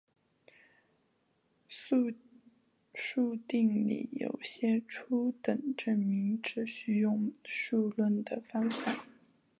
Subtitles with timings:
[1.69, 2.11] 素
[2.95, 9.05] 数定理有些初等证明只需用数论的方法。